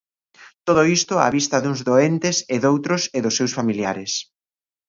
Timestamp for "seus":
3.39-3.55